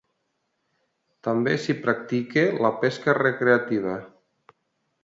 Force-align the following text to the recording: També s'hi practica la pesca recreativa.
També 1.27 1.53
s'hi 1.65 1.75
practica 1.83 2.45
la 2.67 2.73
pesca 2.81 3.17
recreativa. 3.21 3.97